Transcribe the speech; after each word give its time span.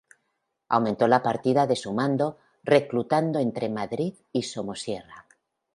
Aumentó 0.67 1.07
la 1.07 1.21
partida 1.21 1.67
de 1.67 1.75
su 1.75 1.93
mando, 1.93 2.39
reclutando 2.63 3.37
entre 3.37 3.69
Madrid 3.69 4.15
y 4.31 4.41
Somosierra. 4.41 5.27